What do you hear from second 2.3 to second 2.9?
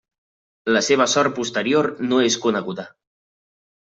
és coneguda.